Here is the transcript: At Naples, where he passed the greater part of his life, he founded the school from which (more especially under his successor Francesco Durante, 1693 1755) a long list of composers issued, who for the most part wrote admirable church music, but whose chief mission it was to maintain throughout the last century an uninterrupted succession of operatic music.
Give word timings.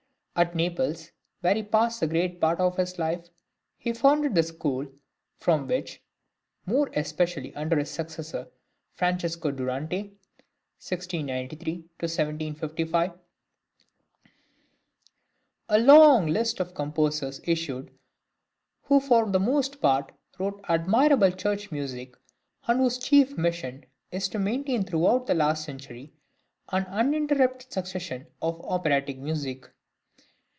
At 0.33 0.55
Naples, 0.55 1.11
where 1.41 1.53
he 1.53 1.61
passed 1.61 1.99
the 1.99 2.07
greater 2.07 2.39
part 2.39 2.59
of 2.59 2.77
his 2.77 2.97
life, 2.97 3.27
he 3.77 3.91
founded 3.93 4.33
the 4.33 4.41
school 4.41 4.87
from 5.37 5.67
which 5.67 6.01
(more 6.65 6.89
especially 6.95 7.53
under 7.53 7.77
his 7.77 7.91
successor 7.91 8.47
Francesco 8.95 9.51
Durante, 9.51 9.97
1693 10.79 11.73
1755) 11.99 13.11
a 15.69 15.79
long 15.79 16.25
list 16.27 16.59
of 16.59 16.73
composers 16.73 17.41
issued, 17.43 17.91
who 18.83 18.99
for 18.99 19.29
the 19.29 19.39
most 19.39 19.79
part 19.79 20.11
wrote 20.39 20.63
admirable 20.69 21.31
church 21.31 21.71
music, 21.71 22.15
but 22.65 22.77
whose 22.77 22.97
chief 22.97 23.37
mission 23.37 23.83
it 24.11 24.15
was 24.15 24.29
to 24.29 24.39
maintain 24.39 24.83
throughout 24.85 25.27
the 25.27 25.35
last 25.35 25.65
century 25.65 26.13
an 26.69 26.83
uninterrupted 26.85 27.71
succession 27.71 28.25
of 28.41 28.59
operatic 28.65 29.19
music. 29.19 29.69